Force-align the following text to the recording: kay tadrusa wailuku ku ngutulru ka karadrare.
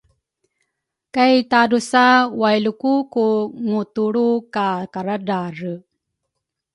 kay 1.13 1.35
tadrusa 1.51 2.05
wailuku 2.41 2.91
ku 3.13 3.25
ngutulru 3.67 4.27
ka 4.53 4.67
karadrare. 4.93 5.73